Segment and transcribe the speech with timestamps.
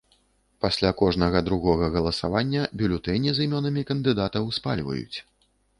[0.63, 5.17] Пасля кожнага другога галасавання бюлетэні з імёнамі кандыдатаў спальваюць.